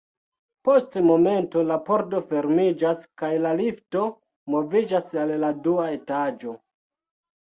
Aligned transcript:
Post 0.67 0.95
momento 1.09 1.61
la 1.71 1.77
pordo 1.89 2.21
fermiĝas 2.31 3.03
kaj 3.23 3.31
la 3.43 3.51
lifto 3.61 4.07
moviĝas 4.55 5.13
al 5.25 5.35
la 5.45 5.53
dua 5.69 5.87
etaĝo. 6.01 6.57